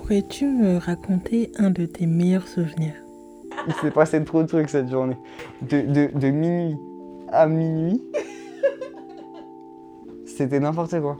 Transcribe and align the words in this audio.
Pourrais-tu 0.00 0.46
me 0.46 0.78
raconter 0.78 1.52
un 1.58 1.70
de 1.70 1.84
tes 1.84 2.06
meilleurs 2.06 2.48
souvenirs 2.48 2.94
Il 3.68 3.74
s'est 3.74 3.90
passé 3.90 4.22
trop 4.24 4.42
de 4.42 4.48
trucs 4.48 4.70
cette 4.70 4.88
journée. 4.88 5.16
De, 5.62 5.82
de, 5.82 6.18
de 6.18 6.30
minuit 6.30 6.76
à 7.30 7.46
minuit. 7.46 8.00
C'était 10.24 10.58
n'importe 10.58 10.98
quoi. 11.00 11.18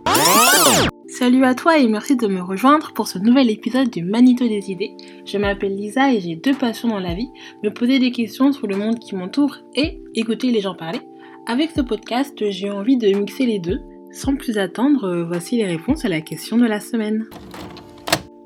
Salut 1.07 1.45
à 1.45 1.55
toi 1.55 1.79
et 1.79 1.87
merci 1.89 2.17
de 2.17 2.27
me 2.27 2.41
rejoindre 2.41 2.93
pour 2.95 3.07
ce 3.07 3.19
nouvel 3.19 3.51
épisode 3.51 3.91
du 3.91 4.03
Manito 4.03 4.49
des 4.49 4.71
idées. 4.71 4.97
Je 5.27 5.37
m'appelle 5.37 5.77
Lisa 5.77 6.13
et 6.13 6.21
j'ai 6.21 6.37
deux 6.37 6.55
passions 6.55 6.89
dans 6.89 7.01
la 7.01 7.15
vie, 7.15 7.31
me 7.63 7.71
poser 7.71 7.99
des 7.99 8.11
questions 8.11 8.53
sur 8.53 8.67
le 8.67 8.77
monde 8.77 8.99
qui 8.99 9.15
m'entoure 9.15 9.59
et 9.75 10.01
écouter 10.15 10.51
les 10.51 10.63
gens 10.63 10.75
parler. 10.75 11.01
Avec 11.47 11.71
ce 11.71 11.83
podcast, 11.83 12.35
j'ai 12.49 12.71
envie 12.71 12.97
de 12.97 13.09
mixer 13.09 13.45
les 13.45 13.59
deux. 13.59 13.81
Sans 14.11 14.37
plus 14.37 14.59
attendre, 14.59 15.25
voici 15.29 15.59
les 15.59 15.67
réponses 15.67 16.05
à 16.05 16.09
la 16.09 16.23
question 16.23 16.57
de 16.57 16.67
la 16.67 16.81
semaine. 16.81 17.27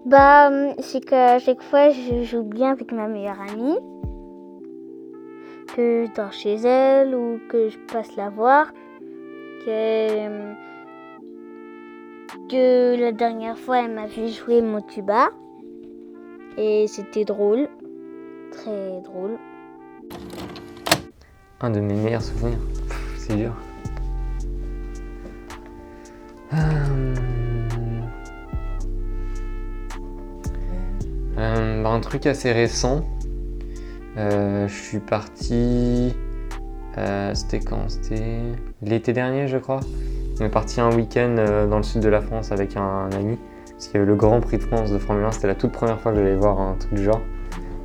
Bah, 0.06 0.50
c'est 0.80 1.02
qu'à 1.02 1.38
chaque 1.38 1.62
fois, 1.62 1.88
je 1.88 2.24
joue 2.24 2.42
bien 2.42 2.72
avec 2.72 2.92
ma 2.92 3.08
meilleure 3.08 3.40
amie. 3.40 3.78
Que 5.74 6.04
je 6.06 6.14
dors 6.14 6.32
chez 6.32 6.56
elle 6.56 7.14
ou 7.14 7.40
que 7.48 7.70
je 7.70 7.78
passe 7.90 8.14
la 8.16 8.28
voir. 8.28 8.70
Que, 9.64 10.52
que 12.50 13.00
la 13.00 13.12
dernière 13.12 13.58
fois, 13.58 13.82
elle 13.82 13.92
m'a 13.92 14.06
vu 14.06 14.28
jouer 14.28 14.60
mon 14.60 14.82
tuba. 14.82 15.30
Et 16.58 16.86
c'était 16.86 17.24
drôle. 17.24 17.66
Très 18.52 19.00
drôle. 19.00 19.38
Un 21.62 21.70
de 21.70 21.80
mes 21.80 21.94
meilleurs 21.94 22.22
souvenirs. 22.22 22.58
C'est 23.16 23.36
dur. 23.36 23.54
Euh, 26.52 27.33
Euh, 31.44 31.84
un 31.84 32.00
truc 32.00 32.26
assez 32.26 32.52
récent. 32.52 33.04
Euh, 34.16 34.66
je 34.68 34.74
suis 34.74 34.98
parti. 34.98 36.14
Euh, 36.96 37.34
c'était 37.34 37.60
quand? 37.60 37.88
C'était 37.88 38.40
l'été 38.82 39.12
dernier, 39.12 39.46
je 39.48 39.58
crois. 39.58 39.80
On 40.40 40.44
est 40.44 40.48
parti 40.48 40.80
un 40.80 40.94
week-end 40.94 41.66
dans 41.68 41.76
le 41.76 41.82
sud 41.82 42.02
de 42.02 42.08
la 42.08 42.20
France 42.20 42.50
avec 42.50 42.76
un, 42.76 43.08
ami. 43.12 43.38
Parce 43.70 43.86
qu'il 43.86 43.94
y 43.94 43.98
avait 43.98 44.06
le 44.06 44.16
Grand 44.16 44.40
Prix 44.40 44.58
de 44.58 44.62
France 44.62 44.90
de 44.90 44.98
Formule 44.98 45.24
1. 45.24 45.32
C'était 45.32 45.46
la 45.48 45.54
toute 45.54 45.72
première 45.72 46.00
fois 46.00 46.12
que 46.12 46.18
j'allais 46.18 46.34
voir 46.34 46.60
un 46.60 46.74
truc 46.74 46.94
du 46.94 47.04
genre. 47.04 47.20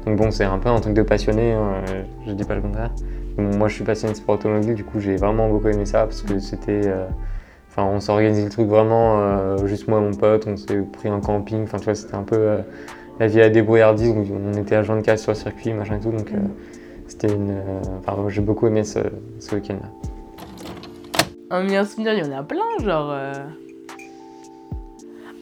Donc 0.05 0.17
bon, 0.17 0.31
c'est 0.31 0.45
un 0.45 0.57
peu 0.57 0.69
un 0.69 0.79
truc 0.79 0.93
de 0.93 1.01
passionné, 1.01 1.51
hein, 1.51 1.83
je 2.25 2.31
dis 2.31 2.45
pas 2.45 2.55
le 2.55 2.61
contraire. 2.61 2.91
moi, 3.37 3.67
je 3.67 3.75
suis 3.75 3.83
passionné 3.83 4.13
de 4.13 4.17
sport 4.17 4.35
automobile, 4.35 4.73
du 4.73 4.83
coup, 4.83 4.99
j'ai 4.99 5.17
vraiment 5.17 5.49
beaucoup 5.49 5.67
aimé 5.67 5.85
ça 5.85 6.05
parce 6.05 6.21
que 6.21 6.39
c'était. 6.39 6.91
Enfin, 7.69 7.83
on 7.83 7.99
s'est 7.99 8.11
organisé 8.11 8.43
le 8.43 8.49
truc 8.49 8.67
vraiment, 8.67 9.57
juste 9.67 9.87
moi 9.87 9.99
et 9.99 10.01
mon 10.01 10.13
pote, 10.13 10.47
on 10.47 10.55
s'est 10.55 10.77
pris 10.93 11.09
un 11.09 11.19
camping. 11.19 11.63
Enfin, 11.63 11.77
tu 11.77 11.85
vois, 11.85 11.95
c'était 11.95 12.15
un 12.15 12.23
peu 12.23 12.59
la 13.19 13.27
vie 13.27 13.41
à 13.41 13.49
débrouillardiser, 13.49 14.13
donc 14.13 14.27
on 14.31 14.53
était 14.53 14.75
à 14.75 14.81
24 14.81 15.19
sur 15.19 15.31
le 15.31 15.37
circuit, 15.37 15.73
machin 15.73 15.97
et 15.97 15.99
tout, 15.99 16.11
donc 16.11 16.31
euh, 16.31 16.37
c'était 17.07 17.27
une. 17.27 17.51
Euh, 17.51 17.81
enfin, 17.99 18.15
j'ai 18.29 18.39
beaucoup 18.41 18.65
aimé 18.67 18.85
ce, 18.85 18.99
ce 19.39 19.55
week-end-là. 19.55 19.89
Un 21.51 21.63
meilleur 21.63 21.85
souvenir, 21.85 22.13
il 22.13 22.25
y 22.25 22.33
en 22.33 22.37
a 22.37 22.43
plein, 22.43 22.61
genre. 22.81 23.09
Euh. 23.11 23.33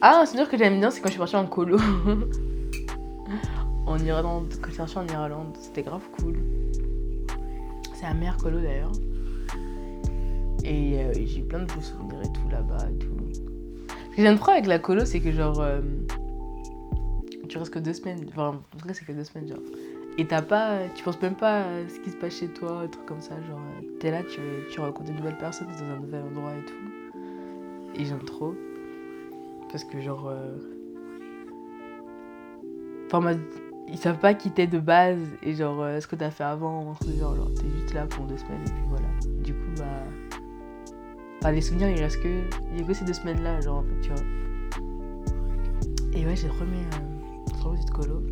Ah, 0.00 0.20
un 0.22 0.26
souvenir 0.26 0.48
que 0.48 0.58
j'aime 0.58 0.80
bien, 0.80 0.90
c'est 0.90 1.00
quand 1.00 1.08
je 1.08 1.12
suis 1.12 1.18
partie 1.18 1.36
en 1.36 1.46
colo. 1.46 1.78
en 3.86 3.98
Irlande, 3.98 4.52
quand 4.60 4.70
je 4.70 4.90
suis 4.90 4.98
en 4.98 5.06
Irlande, 5.06 5.56
c'était 5.60 5.82
grave 5.82 6.02
cool. 6.18 6.38
C'est 7.94 8.06
un 8.06 8.14
meilleur 8.14 8.38
colo 8.38 8.58
d'ailleurs. 8.60 8.92
Et 10.64 10.98
j'ai 11.26 11.42
plein 11.42 11.60
de 11.60 11.64
beaux 11.64 11.80
souvenirs 11.80 12.20
et 12.22 12.32
tout 12.32 12.48
là-bas 12.50 12.86
et 12.90 12.98
tout. 12.98 13.08
Ce 14.10 14.16
que 14.16 14.22
j'aime 14.22 14.38
trop 14.38 14.50
avec 14.50 14.66
la 14.66 14.78
colo, 14.78 15.04
c'est 15.04 15.20
que 15.20 15.32
genre 15.32 15.62
tu 17.48 17.58
restes 17.58 17.72
que 17.72 17.78
deux 17.78 17.92
semaines. 17.92 18.24
Enfin, 18.28 18.60
en 18.74 18.78
vrai, 18.78 18.94
c'est 18.94 19.04
que 19.04 19.12
deux 19.12 19.24
semaines, 19.24 19.48
genre. 19.48 19.58
Et 20.18 20.26
t'as 20.26 20.42
pas. 20.42 20.80
Tu 20.94 21.02
penses 21.04 21.20
même 21.22 21.36
pas 21.36 21.60
à 21.60 21.88
ce 21.88 22.00
qui 22.00 22.10
se 22.10 22.16
passe 22.16 22.34
chez 22.34 22.48
toi, 22.48 22.80
un 22.80 22.88
truc 22.88 23.06
comme 23.06 23.20
ça. 23.20 23.34
Genre, 23.48 23.60
t'es 24.00 24.10
là, 24.10 24.22
tu, 24.22 24.80
rencontres 24.80 25.10
de 25.10 25.16
nouvelles 25.16 25.38
personnes 25.38 25.68
dans 25.68 25.84
un 25.84 25.98
nouvel 25.98 26.22
endroit 26.22 26.52
et 26.52 26.64
tout. 26.64 28.00
Et 28.00 28.04
j'aime 28.04 28.22
trop. 28.22 28.54
Parce 29.70 29.84
que, 29.84 30.00
genre. 30.00 30.28
Euh... 30.28 30.56
Enfin, 33.10 33.38
ils 33.88 33.96
savent 33.96 34.18
pas 34.18 34.34
qui 34.34 34.50
t'es 34.50 34.66
de 34.66 34.78
base 34.78 35.18
et 35.42 35.54
genre 35.54 35.80
euh, 35.80 35.98
ce 35.98 36.06
que 36.06 36.14
t'as 36.14 36.30
fait 36.30 36.44
avant, 36.44 36.94
genre, 37.18 37.34
genre 37.34 37.50
t'es 37.54 37.66
juste 37.80 37.94
là 37.94 38.04
pour 38.04 38.26
deux 38.26 38.36
semaines 38.36 38.60
et 38.66 38.70
puis 38.70 38.84
voilà. 38.88 39.08
Du 39.42 39.54
coup, 39.54 39.70
bah. 39.78 41.52
Les 41.52 41.60
souvenirs, 41.62 41.88
il 41.88 42.00
reste 42.02 42.20
que. 42.22 42.42
Il 42.74 42.82
a 42.82 42.86
que 42.86 42.92
ces 42.92 43.04
deux 43.04 43.12
semaines 43.12 43.42
là, 43.42 43.60
genre, 43.60 43.78
en 43.78 43.82
fait, 43.82 44.00
tu 44.02 44.10
vois. 44.10 44.22
Et 46.12 46.26
ouais, 46.26 46.36
j'ai 46.36 46.48
remis. 46.48 46.82
Euh, 46.94 47.07
cette 47.76 47.90
colo. 47.90 48.22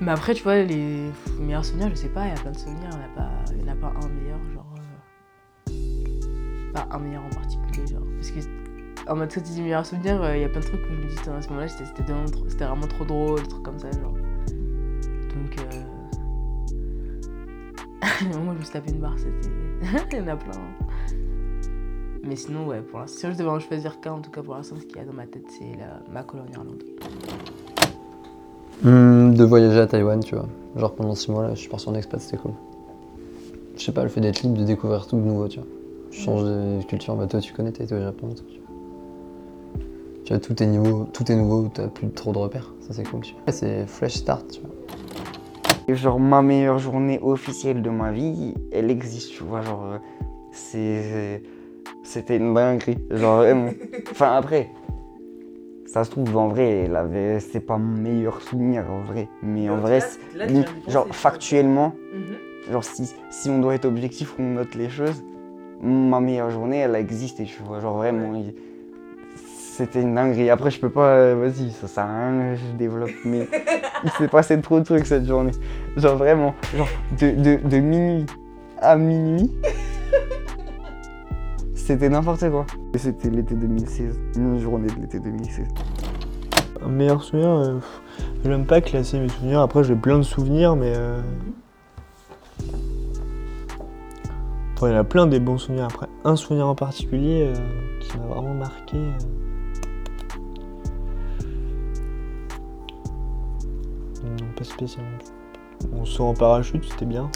Mais 0.00 0.10
après, 0.10 0.34
tu 0.34 0.42
vois, 0.42 0.62
les 0.62 1.10
meilleurs 1.38 1.64
souvenirs, 1.64 1.88
je 1.90 1.94
sais 1.94 2.08
pas, 2.08 2.26
il 2.26 2.30
y 2.30 2.32
a 2.32 2.40
plein 2.40 2.50
de 2.50 2.58
souvenirs, 2.58 2.90
il 3.52 3.58
n'y 3.58 3.70
en, 3.70 3.72
a 3.72 3.76
pas... 3.76 3.92
un 4.02 4.08
meilleur, 4.08 4.38
genre. 4.52 4.66
Euh, 5.70 6.72
pas 6.72 6.88
un 6.90 6.98
meilleur 6.98 7.22
en 7.22 7.30
particulier, 7.30 7.86
genre. 7.86 8.02
Parce 8.16 8.30
que, 8.32 8.40
en 9.08 9.16
mode, 9.16 9.32
quand 9.32 9.40
tu 9.40 9.52
dis 9.52 9.62
meilleurs 9.62 9.86
souvenirs, 9.86 10.20
euh, 10.22 10.36
il 10.36 10.42
y 10.42 10.44
a 10.44 10.48
plein 10.48 10.60
de 10.60 10.64
trucs 10.64 10.80
où 10.80 10.94
je 10.94 11.00
me 11.02 11.08
dis, 11.08 11.16
à 11.18 11.40
ce 11.40 11.48
moment-là, 11.50 11.68
c'était 11.68 12.02
vraiment, 12.64 12.86
trop 12.88 13.04
drôle, 13.04 13.42
des 13.42 13.48
trucs 13.48 13.62
comme 13.62 13.78
ça, 13.78 13.90
genre. 13.92 14.12
Donc, 14.12 15.56
euh... 15.60 15.84
moi, 18.44 18.54
je 18.54 18.58
me 18.58 18.64
suis 18.64 18.72
tapé 18.72 18.90
une 18.90 18.98
barre, 18.98 19.18
c'était. 19.18 19.50
il 20.16 20.18
y 20.18 20.20
en 20.20 20.26
a 20.28 20.36
plein. 20.36 20.52
Mais 22.24 22.36
sinon, 22.36 22.66
ouais, 22.66 22.82
pour 22.82 23.00
l'instant, 23.00 23.18
si 23.20 23.32
je 23.32 23.38
devais 23.38 23.50
en 23.50 23.60
choisir 23.60 24.00
qu'un, 24.00 24.14
en 24.14 24.20
tout 24.20 24.30
cas 24.30 24.42
pour 24.42 24.54
l'instant, 24.54 24.76
ce 24.76 24.84
qu'il 24.84 24.96
y 24.96 25.00
a 25.00 25.04
dans 25.04 25.12
ma 25.12 25.26
tête, 25.26 25.44
c'est 25.48 25.76
la... 25.76 26.02
ma 26.10 26.22
colonie 26.22 26.56
en 26.56 26.62
Irlande. 26.62 26.82
Hmm, 28.82 29.34
de 29.34 29.44
voyager 29.44 29.78
à 29.78 29.86
Taïwan, 29.86 30.18
tu 30.24 30.34
vois. 30.34 30.48
Genre 30.76 30.92
pendant 30.94 31.14
6 31.14 31.30
mois 31.30 31.44
là, 31.44 31.54
je 31.54 31.60
suis 31.60 31.68
parti 31.68 31.88
en 31.88 31.94
expat, 31.94 32.20
c'était 32.20 32.36
cool. 32.36 32.52
Je 33.76 33.82
sais 33.82 33.92
pas, 33.92 34.02
le 34.02 34.08
fait 34.08 34.20
d'être 34.20 34.42
libre, 34.42 34.58
de 34.58 34.64
découvrir 34.64 35.06
tout 35.06 35.16
de 35.16 35.22
nouveau, 35.22 35.46
tu 35.46 35.60
vois. 35.60 35.68
Je 36.10 36.20
change 36.20 36.42
de 36.42 36.82
culture, 36.86 37.14
bah 37.14 37.26
toi 37.26 37.40
tu 37.40 37.52
connais, 37.52 37.70
t'as 37.70 37.84
été 37.84 37.94
au 37.94 38.00
Japon, 38.00 38.28
tu 38.34 38.42
vois. 38.42 38.52
Tu 40.24 40.32
vois, 40.32 40.40
tout 40.40 40.62
est 40.62 40.66
nouveau, 40.66 41.04
tout 41.12 41.30
est 41.30 41.36
nouveau, 41.36 41.68
t'as 41.72 41.86
plus 41.88 42.08
trop 42.10 42.32
de 42.32 42.38
repères, 42.38 42.74
ça 42.80 42.92
c'est 42.92 43.04
cool, 43.04 43.20
tu 43.20 43.34
vois. 43.34 43.52
C'est 43.52 43.86
fresh 43.86 44.14
start, 44.14 44.46
tu 44.50 44.60
vois. 44.60 45.94
Genre 45.94 46.18
ma 46.18 46.42
meilleure 46.42 46.78
journée 46.78 47.20
officielle 47.22 47.82
de 47.82 47.90
ma 47.90 48.10
vie, 48.12 48.54
elle 48.72 48.90
existe, 48.90 49.30
tu 49.30 49.44
vois, 49.44 49.62
genre 49.62 49.84
euh, 49.84 49.98
c'est 50.50 51.42
c'était 52.02 52.36
une 52.36 52.52
dinguerie, 52.52 52.98
genre 53.10 53.38
vraiment. 53.38 53.70
Enfin 54.10 54.32
après, 54.36 54.70
ça 55.86 56.04
se 56.04 56.10
trouve, 56.10 56.36
en 56.36 56.48
vrai, 56.48 56.88
c'est 57.40 57.60
pas 57.60 57.76
mon 57.76 58.00
meilleur 58.00 58.40
souvenir, 58.42 58.84
en 58.90 59.00
vrai. 59.00 59.28
Mais 59.42 59.68
en 59.68 59.76
vrai, 59.76 60.00
genre, 60.88 61.06
factuellement, 61.10 61.94
mhm. 62.12 62.72
genre, 62.72 62.84
si, 62.84 63.12
si 63.30 63.50
on 63.50 63.58
doit 63.58 63.74
être 63.74 63.84
objectif, 63.84 64.34
on 64.38 64.54
note 64.54 64.74
les 64.74 64.88
choses, 64.88 65.22
ma 65.82 66.20
meilleure 66.20 66.50
journée, 66.50 66.78
elle 66.78 66.94
a 66.94 67.00
existé, 67.00 67.44
tu 67.44 67.62
vois. 67.62 67.80
Genre, 67.80 67.96
vraiment, 67.96 68.32
c'était 69.36 70.00
une 70.00 70.14
dinguerie. 70.14 70.50
Après, 70.50 70.70
je 70.70 70.78
peux 70.78 70.90
pas, 70.90 71.08
euh, 71.08 71.34
vas-y, 71.34 71.70
ça 71.70 71.88
sert 71.88 72.04
à 72.04 72.28
rien, 72.28 72.54
je 72.54 72.76
développe. 72.76 73.10
Mais 73.24 73.48
il 74.04 74.10
s'est 74.12 74.28
passé 74.28 74.60
trop 74.60 74.78
de 74.78 74.84
trucs 74.84 75.06
cette 75.06 75.26
journée. 75.26 75.52
Genre, 75.96 76.16
vraiment, 76.16 76.54
genre, 76.76 76.88
de, 77.18 77.30
de, 77.30 77.68
de 77.68 77.76
minuit 77.78 78.26
à 78.80 78.96
minuit. 78.96 79.50
C'était 81.84 82.08
n'importe 82.08 82.48
quoi. 82.48 82.64
C'était 82.94 83.28
l'été 83.28 83.56
2016, 83.56 84.16
une 84.36 84.56
journée 84.60 84.86
de 84.86 85.00
l'été 85.00 85.18
2016. 85.18 85.66
Un 86.80 86.88
meilleur 86.88 87.24
souvenir, 87.24 87.48
euh, 87.48 87.78
je 88.44 88.48
n'aime 88.48 88.66
pas 88.66 88.80
classer 88.80 89.18
mes 89.18 89.28
souvenirs. 89.28 89.60
Après, 89.60 89.82
j'ai 89.82 89.96
plein 89.96 90.18
de 90.18 90.22
souvenirs, 90.22 90.76
mais. 90.76 90.92
Euh, 90.94 91.20
il 94.80 94.88
y 94.88 94.92
en 94.92 94.96
a 94.96 95.02
plein 95.02 95.26
des 95.26 95.40
bons 95.40 95.58
souvenirs. 95.58 95.86
Après, 95.86 96.06
un 96.24 96.36
souvenir 96.36 96.68
en 96.68 96.76
particulier 96.76 97.52
euh, 97.52 97.98
qui 97.98 98.16
m'a 98.16 98.26
vraiment 98.26 98.54
marqué. 98.54 98.98
Non, 104.22 104.46
pas 104.56 104.64
spécialement. 104.64 105.18
On 105.92 106.04
saut 106.04 106.26
en 106.26 106.34
parachute, 106.34 106.84
c'était 106.84 107.06
bien. 107.06 107.28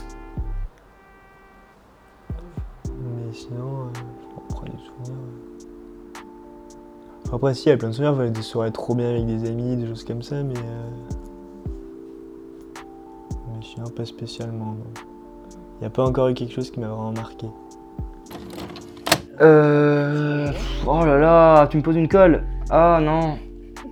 Mais 2.89 3.33
sinon. 3.33 3.91
Après, 7.33 7.55
si, 7.55 7.67
il 7.67 7.71
y 7.71 7.73
a 7.73 7.77
plein 7.77 7.89
de 7.89 7.95
souvenirs, 7.95 8.31
des 8.31 8.43
soirées 8.43 8.71
trop 8.71 8.95
bien 8.95 9.11
avec 9.11 9.27
des 9.27 9.49
amis, 9.49 9.77
des 9.77 9.87
choses 9.87 10.05
comme 10.05 10.23
ça, 10.23 10.43
mais. 10.43 10.55
Euh... 10.57 10.91
Mais 13.49 13.63
sinon, 13.63 13.87
pas 13.89 14.05
spécialement. 14.05 14.77
Il 15.77 15.81
n'y 15.81 15.87
a 15.87 15.91
pas 15.91 16.05
encore 16.05 16.29
eu 16.29 16.35
quelque 16.35 16.53
chose 16.53 16.71
qui 16.71 16.81
m'a 16.81 16.89
vraiment 16.89 17.13
marqué. 17.13 17.49
Euh. 19.41 20.51
Oh 20.87 21.05
là 21.05 21.19
là, 21.19 21.67
tu 21.67 21.77
me 21.77 21.83
poses 21.83 21.97
une 21.97 22.09
colle. 22.09 22.45
Ah 22.71 23.01
non. 23.03 23.39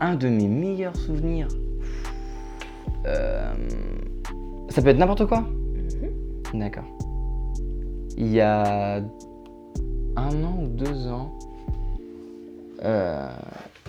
Un 0.00 0.14
de 0.14 0.28
mes 0.28 0.48
meilleurs 0.48 0.96
souvenirs. 0.96 1.48
Euh... 3.06 3.52
Ça 4.68 4.80
peut 4.80 4.88
être 4.88 4.98
n'importe 4.98 5.26
quoi? 5.26 5.40
Mhm. 5.40 6.60
D'accord. 6.60 6.84
Il 8.16 8.28
y 8.32 8.40
a 8.40 9.02
un 10.16 10.44
an 10.44 10.58
ou 10.62 10.68
deux 10.68 11.06
ans, 11.08 11.36
euh, 12.84 13.28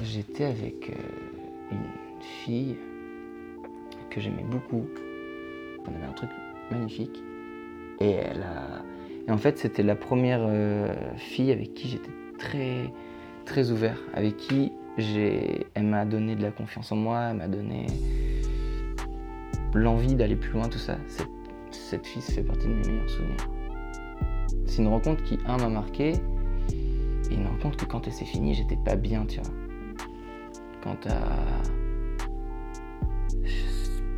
j'étais 0.03 0.45
avec 0.45 0.89
euh, 0.89 1.71
une 1.71 2.21
fille 2.43 2.77
que 4.09 4.21
j'aimais 4.21 4.45
beaucoup. 4.49 4.85
On 5.87 5.95
avait 5.95 6.05
un 6.09 6.13
truc 6.13 6.29
magnifique. 6.71 7.23
Et 7.99 8.11
elle. 8.11 8.45
Et 9.27 9.31
en 9.31 9.37
fait, 9.37 9.57
c'était 9.57 9.83
la 9.83 9.95
première 9.95 10.41
euh, 10.41 10.93
fille 11.17 11.51
avec 11.51 11.73
qui 11.73 11.89
j'étais 11.89 12.11
très, 13.45 13.71
ouvert, 13.71 13.97
avec 14.13 14.37
qui 14.37 14.71
j'ai. 14.97 15.65
Elle 15.73 15.85
m'a 15.85 16.05
donné 16.05 16.35
de 16.35 16.41
la 16.41 16.51
confiance 16.51 16.91
en 16.91 16.95
moi, 16.95 17.27
elle 17.31 17.37
m'a 17.37 17.47
donné 17.47 17.87
l'envie 19.73 20.15
d'aller 20.15 20.35
plus 20.35 20.51
loin, 20.51 20.69
tout 20.69 20.77
ça. 20.77 20.97
Cette, 21.71 22.05
fille, 22.05 22.21
fait 22.21 22.43
partie 22.43 22.67
de 22.67 22.73
mes 22.73 22.87
meilleurs 22.87 23.09
souvenirs. 23.09 23.54
C'est 24.65 24.81
une 24.81 24.87
rencontre 24.87 25.23
qui, 25.23 25.37
un, 25.47 25.57
m'a 25.57 25.69
marqué, 25.69 26.13
et 27.29 27.33
une 27.33 27.47
rencontre 27.47 27.77
que 27.77 27.85
quand 27.85 28.07
elle 28.07 28.13
s'est 28.13 28.25
finie, 28.25 28.53
j'étais 28.53 28.77
pas 28.77 28.95
bien, 28.95 29.25
tu 29.25 29.39
vois. 29.39 29.51
Quant 30.83 30.97
à. 31.09 31.61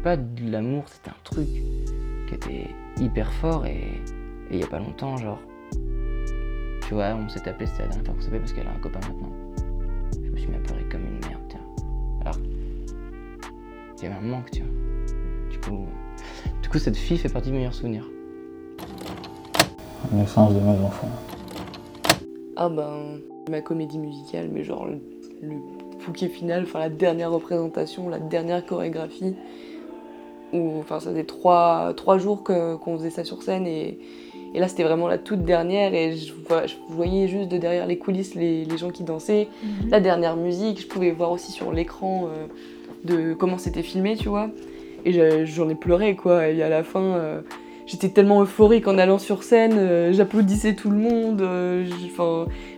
Pas 0.04 0.18
de 0.18 0.52
l'amour, 0.52 0.86
c'était 0.88 1.10
un 1.10 1.22
truc 1.24 1.48
qui 2.28 2.34
était 2.34 2.68
hyper 3.00 3.32
fort 3.34 3.66
et 3.66 4.02
il 4.52 4.60
y 4.60 4.64
a 4.64 4.68
pas 4.68 4.80
longtemps, 4.80 5.18
genre. 5.18 5.42
Tu 6.88 6.94
vois, 6.94 7.16
on 7.16 7.28
s'est 7.28 7.42
tapé, 7.42 7.66
c'était 7.66 7.84
la 7.84 7.90
dernière 7.90 8.06
fois 8.06 8.16
qu'on 8.16 8.22
s'est 8.22 8.40
parce 8.40 8.54
qu'elle 8.54 8.68
a 8.68 8.72
un 8.72 8.80
copain 8.80 9.00
maintenant. 9.00 9.32
Je 10.24 10.30
me 10.30 10.38
suis 10.38 10.48
mis 10.48 10.56
à 10.56 10.60
pleurer 10.60 10.86
comme 10.90 11.06
une 11.06 11.20
merde, 11.28 11.42
tiens. 11.50 11.66
Alors. 12.22 12.38
Il 13.98 14.04
y 14.04 14.06
avait 14.06 14.16
un 14.16 14.22
manque, 14.22 14.52
tu 14.52 14.62
vois. 14.62 15.50
Du 15.50 15.60
coup. 15.60 15.88
Du 16.62 16.70
coup, 16.70 16.78
cette 16.78 16.98
fille 16.98 17.18
fait 17.18 17.30
partie 17.30 17.50
de 17.50 17.54
mes 17.54 17.60
meilleurs 17.60 17.74
souvenirs. 17.74 18.08
Naissance 20.12 20.54
de 20.54 20.60
mes 20.60 20.86
enfants. 20.86 21.10
Ah 22.56 22.70
ben, 22.70 23.20
ma 23.50 23.62
comédie 23.62 24.00
musicale, 24.00 24.50
mais 24.52 24.64
genre 24.64 24.86
le, 24.86 25.00
le 25.42 25.56
bouquet 26.06 26.28
final, 26.28 26.64
enfin 26.64 26.80
la 26.80 26.90
dernière 26.90 27.32
représentation, 27.32 28.10
la 28.10 28.20
dernière 28.20 28.66
chorégraphie. 28.66 29.36
Où, 30.54 30.80
enfin, 30.80 31.02
ça 31.02 31.10
faisait 31.10 31.26
trois, 31.26 31.94
trois 31.98 32.18
jours 32.18 32.42
que- 32.44 32.76
qu'on 32.78 32.98
faisait 32.98 33.10
ça 33.10 33.26
sur 33.26 33.44
scène 33.44 33.68
et, 33.68 34.00
et 34.54 34.60
là 34.62 34.70
c'était 34.70 34.84
vraiment 34.84 35.10
la 35.10 35.18
toute 35.18 35.44
dernière 35.44 35.94
et 35.94 36.16
je, 36.16 36.32
voyais 36.88 37.28
juste 37.28 37.50
de 37.50 37.58
derrière 37.58 37.86
les 37.86 37.98
coulisses 37.98 38.34
les, 38.34 38.64
les 38.64 38.78
gens 38.78 38.90
qui 38.90 39.04
dansaient. 39.04 39.50
La 39.90 40.00
dernière 40.00 40.38
musique, 40.38 40.80
je 40.82 40.88
pouvais 40.88 41.12
voir 41.12 41.32
aussi 41.34 41.52
sur 41.52 41.74
l'écran 41.74 42.30
euh, 42.30 42.46
de 43.04 43.34
comment 43.34 43.58
c'était 43.58 43.84
filmé, 43.84 44.16
tu 44.16 44.30
vois. 44.30 44.50
Et 45.04 45.46
j'en 45.46 45.68
ai 45.68 45.76
pleuré 45.76 46.16
quoi. 46.16 46.48
Et 46.48 46.64
à 46.64 46.70
la 46.70 46.84
fin, 46.84 47.02
euh, 47.02 47.42
j'étais 47.88 48.10
tellement 48.10 48.42
euphorique 48.44 48.88
en 48.88 48.98
allant 48.98 49.18
sur 49.18 49.42
scène, 49.42 49.78
euh, 49.78 50.12
j'applaudissais 50.14 50.76
tout 50.76 50.92
le 50.92 50.98
monde, 50.98 51.42
euh, 51.42 51.86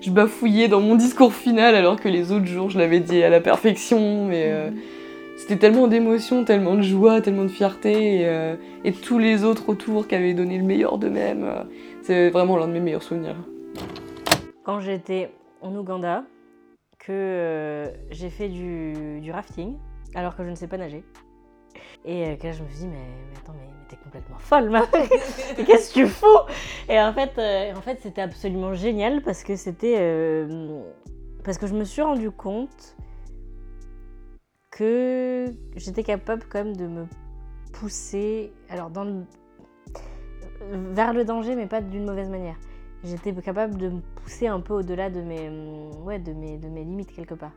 je 0.02 0.12
bafouillais 0.12 0.70
dans 0.70 0.80
mon 0.80 0.96
discours 0.96 1.34
final 1.34 1.76
alors 1.76 2.00
que 2.00 2.08
les 2.08 2.32
autres 2.32 2.46
jours 2.46 2.70
je 2.70 2.78
l'avais 2.78 3.02
dit 3.02 3.22
à 3.24 3.30
la 3.30 3.42
perfection. 3.42 4.26
Mais 4.26 4.52
euh, 4.52 4.70
c'était 5.36 5.58
tellement 5.58 5.88
d'émotions, 5.88 6.46
tellement 6.46 6.76
de 6.76 6.82
joie, 6.82 7.22
tellement 7.22 7.44
de 7.44 7.50
fierté 7.50 8.28
et, 8.84 8.92
tous 8.92 9.20
les 9.20 9.44
autres 9.44 9.70
autour 9.70 10.08
qui 10.08 10.16
avaient 10.16 10.34
donné 10.34 10.58
le 10.58 10.64
meilleur 10.64 10.98
d'eux-mêmes. 10.98 11.46
c'est 12.02 12.30
vraiment 12.30 12.58
l'un 12.58 12.68
de 12.68 12.74
mes 12.74 12.82
meilleurs 12.82 13.04
souvenirs. 13.04 13.36
quand 14.64 14.80
j'étais 14.80 15.32
en 15.62 15.74
Ouganda 15.76 16.24
que 17.00 17.86
j'ai 18.12 18.30
fait 18.30 18.50
du 18.50 19.32
rafting 19.32 19.78
alors 20.14 20.36
que 20.36 20.44
je 20.44 20.50
ne 20.50 20.56
sais 20.56 20.68
pas 20.68 20.78
nager. 20.78 21.04
Et 22.06 22.26
euh, 22.26 22.36
là, 22.42 22.52
je 22.52 22.64
me 22.64 22.70
suis 22.70 22.80
dit, 22.80 22.88
mais, 22.88 22.98
mais 23.30 23.38
attends, 23.38 23.54
mais, 23.54 23.68
mais 23.68 23.88
t'es 23.88 23.98
complètement 23.98 24.38
folle, 24.38 24.70
ma 24.70 24.86
Qu'est-ce 25.66 25.94
que 25.94 26.00
tu 26.00 26.08
fous? 26.08 26.26
Et 26.88 27.00
en 27.00 27.14
fait, 27.14 27.38
euh, 27.38 27.74
en 27.76 27.82
fait 27.82 28.00
c'était 28.02 28.22
absolument 28.22 28.74
génial 28.74 29.22
parce 29.22 29.44
que 29.44 29.56
c'était. 29.56 29.98
euh, 30.00 30.82
parce 31.44 31.58
que 31.58 31.68
je 31.68 31.74
me 31.74 31.84
suis 31.84 32.02
rendu 32.02 32.32
compte 32.32 32.96
que 34.72 35.46
j'étais 35.76 36.04
capable 36.04 36.44
quand 36.50 36.64
même 36.64 36.76
de 36.76 36.88
me 36.88 37.06
pousser. 37.74 38.52
Alors, 38.70 38.90
vers 40.72 41.14
le 41.14 41.26
danger, 41.26 41.56
mais 41.56 41.68
pas 41.68 41.82
d'une 41.82 42.06
mauvaise 42.06 42.30
manière 42.30 42.58
j'étais 43.04 43.34
capable 43.34 43.78
de 43.78 43.90
me 43.90 44.02
pousser 44.16 44.48
un 44.48 44.60
peu 44.60 44.74
au-delà 44.74 45.10
de 45.10 45.22
mes, 45.22 45.50
ouais, 46.04 46.20
de 46.20 46.34
mes, 46.34 46.58
de 46.58 46.68
mes 46.68 46.84
limites 46.84 47.14
quelque 47.14 47.34
part. 47.34 47.52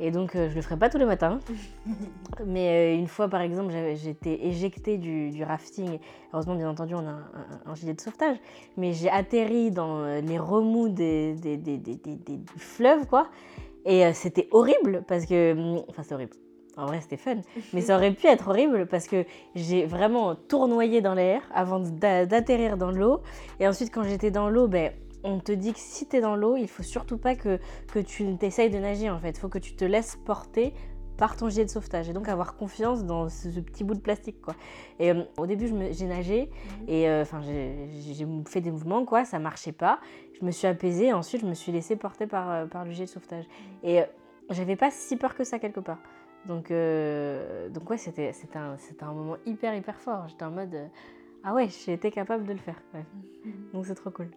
Et 0.00 0.10
donc, 0.10 0.36
euh, 0.36 0.48
je 0.48 0.54
le 0.54 0.62
ferai 0.62 0.76
pas 0.76 0.88
tous 0.88 0.98
les 0.98 1.04
matins. 1.04 1.40
Mais 2.46 2.94
euh, 2.94 2.98
une 2.98 3.08
fois, 3.08 3.28
par 3.28 3.40
exemple, 3.40 3.72
j'étais 3.94 4.46
éjectée 4.46 4.96
du, 4.98 5.30
du 5.30 5.42
rafting. 5.42 5.98
Heureusement, 6.32 6.54
bien 6.54 6.70
entendu, 6.70 6.94
on 6.94 6.98
a 7.06 7.10
un, 7.10 7.16
un- 7.66 7.70
un 7.72 7.74
gilet 7.74 7.94
de 7.94 8.00
sauvetage. 8.00 8.36
Mais 8.76 8.92
j'ai 8.92 9.10
atterri 9.10 9.70
dans 9.70 9.98
euh, 10.04 10.20
les 10.20 10.38
remous 10.38 10.88
des, 10.88 11.34
des, 11.34 11.56
des, 11.56 11.78
des- 11.78 11.96
des- 11.96 12.14
des- 12.16 12.36
du 12.36 12.58
fleuve, 12.58 13.06
quoi. 13.06 13.28
Et 13.84 14.12
c'était 14.12 14.48
horrible 14.52 15.02
parce 15.08 15.24
que. 15.26 15.52
hum, 15.52 15.82
Enfin, 15.88 16.02
c'est 16.02 16.14
horrible. 16.14 16.32
En 16.76 16.86
vrai, 16.86 17.00
c'était 17.00 17.16
fun. 17.16 17.36
Mais 17.72 17.80
ça 17.80 17.96
aurait 17.96 18.12
pu 18.12 18.28
être 18.28 18.48
horrible 18.48 18.86
parce 18.86 19.08
que 19.08 19.24
j'ai 19.56 19.84
vraiment 19.84 20.36
tournoyé 20.36 21.00
dans 21.00 21.14
l'air 21.14 21.42
avant 21.52 21.80
d'a- 21.80 22.24
d'atterrir 22.24 22.76
dans 22.76 22.92
l'eau. 22.92 23.20
Et 23.58 23.66
ensuite, 23.66 23.92
quand 23.92 24.04
j'étais 24.04 24.30
dans 24.30 24.48
l'eau, 24.48 24.68
ben, 24.68 24.92
on 25.24 25.40
te 25.40 25.52
dit 25.52 25.72
que 25.72 25.78
si 25.78 26.06
tu 26.06 26.16
es 26.16 26.20
dans 26.20 26.36
l'eau, 26.36 26.56
il 26.56 26.68
faut 26.68 26.82
surtout 26.82 27.18
pas 27.18 27.34
que, 27.34 27.58
que 27.92 27.98
tu 27.98 28.36
t'essayes 28.36 28.70
de 28.70 28.78
nager 28.78 29.10
en 29.10 29.18
fait. 29.18 29.30
Il 29.30 29.38
faut 29.38 29.48
que 29.48 29.58
tu 29.58 29.74
te 29.74 29.84
laisses 29.84 30.16
porter 30.16 30.74
par 31.16 31.36
ton 31.36 31.48
gilet 31.48 31.64
de 31.64 31.70
sauvetage 31.70 32.08
et 32.08 32.12
donc 32.12 32.28
avoir 32.28 32.56
confiance 32.56 33.04
dans 33.04 33.28
ce, 33.28 33.50
ce 33.50 33.60
petit 33.60 33.82
bout 33.82 33.94
de 33.94 34.00
plastique 34.00 34.40
quoi. 34.40 34.54
Et 35.00 35.10
euh, 35.10 35.24
au 35.36 35.46
début 35.46 35.68
j'ai 35.90 36.06
nagé 36.06 36.48
et 36.86 37.08
euh, 37.08 37.22
enfin 37.22 37.42
j'ai 37.42 37.88
j'ai 37.90 38.26
fait 38.46 38.60
des 38.60 38.70
mouvements 38.70 39.04
quoi, 39.04 39.24
ça 39.24 39.40
marchait 39.40 39.72
pas. 39.72 39.98
Je 40.40 40.46
me 40.46 40.52
suis 40.52 40.68
apaisée 40.68 41.06
et 41.06 41.12
ensuite 41.12 41.40
je 41.42 41.46
me 41.46 41.54
suis 41.54 41.72
laissée 41.72 41.96
porter 41.96 42.28
par, 42.28 42.50
euh, 42.50 42.66
par 42.66 42.84
le 42.84 42.92
gilet 42.92 43.06
de 43.06 43.10
sauvetage. 43.10 43.46
Et 43.82 44.00
euh, 44.00 44.04
j'avais 44.50 44.76
pas 44.76 44.92
si 44.92 45.16
peur 45.16 45.34
que 45.34 45.42
ça 45.42 45.58
quelque 45.58 45.80
part. 45.80 45.98
Donc, 46.46 46.70
donc 46.70 47.90
ouais, 47.90 47.98
c'était 47.98 48.32
un, 48.54 48.76
un 49.00 49.12
moment 49.12 49.36
hyper 49.44 49.74
hyper 49.74 50.00
fort. 50.00 50.28
J'étais 50.28 50.44
en 50.44 50.52
mode 50.52 50.88
ah 51.42 51.52
ouais, 51.52 51.68
j'ai 51.68 51.92
été 51.92 52.10
capable 52.10 52.46
de 52.46 52.52
le 52.52 52.58
faire. 52.58 52.80
ouais. 52.94 53.04
Donc 53.74 53.86
c'est 53.86 53.96
trop 53.96 54.10
cool. 54.10 54.30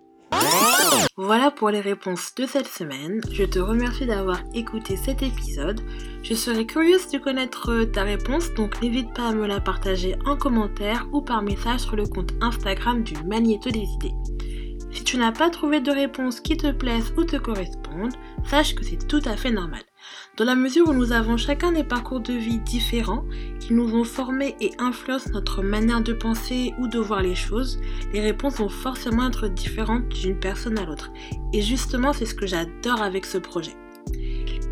Voilà 1.17 1.51
pour 1.51 1.69
les 1.69 1.81
réponses 1.81 2.33
de 2.35 2.45
cette 2.45 2.67
semaine. 2.67 3.21
Je 3.31 3.43
te 3.43 3.59
remercie 3.59 4.05
d'avoir 4.05 4.39
écouté 4.53 4.95
cet 4.97 5.21
épisode. 5.21 5.81
Je 6.23 6.33
serais 6.33 6.65
curieuse 6.65 7.09
de 7.09 7.17
connaître 7.17 7.71
euh, 7.71 7.85
ta 7.85 8.03
réponse, 8.03 8.53
donc 8.53 8.81
n'hésite 8.81 9.13
pas 9.13 9.29
à 9.29 9.33
me 9.33 9.45
la 9.45 9.59
partager 9.59 10.15
en 10.25 10.35
commentaire 10.35 11.07
ou 11.11 11.21
par 11.21 11.41
message 11.41 11.81
sur 11.81 11.95
le 11.95 12.07
compte 12.07 12.31
Instagram 12.41 13.03
du 13.03 13.13
Magnéto 13.23 13.69
des 13.69 13.79
idées. 13.79 14.13
Si 14.91 15.03
tu 15.03 15.17
n'as 15.17 15.31
pas 15.31 15.49
trouvé 15.49 15.79
de 15.79 15.91
réponse 15.91 16.39
qui 16.39 16.57
te 16.57 16.71
plaise 16.71 17.13
ou 17.17 17.23
te 17.23 17.37
corresponde, 17.37 18.13
sache 18.49 18.75
que 18.75 18.83
c'est 18.83 19.07
tout 19.07 19.21
à 19.25 19.37
fait 19.37 19.51
normal. 19.51 19.81
Dans 20.37 20.45
la 20.45 20.55
mesure 20.55 20.87
où 20.87 20.93
nous 20.93 21.11
avons 21.11 21.37
chacun 21.37 21.71
des 21.71 21.83
parcours 21.83 22.19
de 22.21 22.33
vie 22.33 22.59
différents 22.59 23.25
qui 23.59 23.73
nous 23.73 23.93
ont 23.95 24.03
formés 24.03 24.55
et 24.59 24.71
influencent 24.79 25.31
notre 25.31 25.61
manière 25.61 26.01
de 26.01 26.13
penser 26.13 26.73
ou 26.79 26.87
de 26.87 26.99
voir 26.99 27.21
les 27.21 27.35
choses, 27.35 27.79
les 28.13 28.21
réponses 28.21 28.57
vont 28.57 28.69
forcément 28.69 29.27
être 29.27 29.47
différentes 29.47 30.07
d'une 30.09 30.39
personne 30.39 30.79
à 30.79 30.85
l'autre. 30.85 31.11
Et 31.53 31.61
justement, 31.61 32.13
c'est 32.13 32.25
ce 32.25 32.35
que 32.35 32.47
j'adore 32.47 33.01
avec 33.01 33.25
ce 33.25 33.37
projet. 33.37 33.75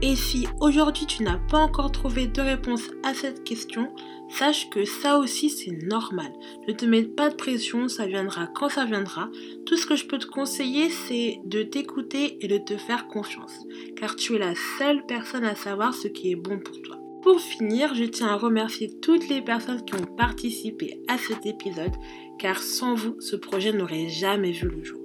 Et 0.02 0.16
si 0.16 0.48
aujourd'hui 0.62 1.06
tu 1.06 1.24
n'as 1.24 1.40
pas 1.50 1.58
encore 1.58 1.92
trouvé 1.92 2.28
de 2.28 2.42
réponse 2.42 2.90
à 3.04 3.14
cette 3.14 3.44
question, 3.44 3.94
sache 4.30 4.70
que 4.70 4.86
ça 4.86 5.18
aussi 5.18 5.50
c'est 5.50 5.72
normal. 5.72 6.32
Ne 6.70 6.74
te 6.74 6.86
mets 6.86 7.04
pas 7.04 7.30
de 7.30 7.36
pression, 7.36 7.90
ça 7.90 8.06
viendra 8.06 8.48
quand 8.48 8.70
ça 8.70 8.86
viendra. 8.86 9.30
Tout 9.66 9.76
ce 9.76 9.86
que 9.86 9.98
je 9.98 10.06
peux 10.06 10.18
te 10.18 10.26
conseiller, 10.26 10.90
c'est 10.90 11.42
de 11.44 11.64
t'écouter 11.64 12.38
et 12.40 12.48
de 12.48 12.58
te 12.58 12.78
faire 12.78 13.08
confiance, 13.08 13.66
car 13.98 14.16
tu 14.16 14.36
es 14.36 14.40
la 14.40 14.54
seule 14.78 15.06
personne 15.06 15.44
à 15.44 15.56
savoir 15.56 15.94
ce 15.94 16.08
qui 16.08 16.32
est 16.32 16.38
bon 16.38 16.60
pour 16.60 16.82
toi. 16.82 16.96
Pour 17.22 17.42
finir, 17.42 17.94
je 17.94 18.06
tiens 18.06 18.28
à 18.28 18.38
remercier 18.38 18.90
toutes 19.02 19.28
les 19.28 19.42
personnes 19.42 19.84
qui 19.84 19.96
ont 19.96 20.16
participé 20.16 21.02
à 21.10 21.18
cet 21.18 21.46
épisode, 21.46 21.92
car 22.38 22.64
sans 22.64 22.96
vous, 22.96 23.20
ce 23.20 23.36
projet 23.36 23.74
n'aurait 23.74 24.08
jamais 24.08 24.52
vu 24.52 24.70
le 24.70 24.82
jour. 24.82 25.02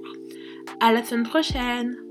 À 0.78 0.92
la 0.92 1.02
semaine 1.02 1.24
prochaine 1.24 2.03